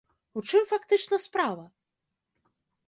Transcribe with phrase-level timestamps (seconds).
[0.39, 1.65] У чым фактычна справа?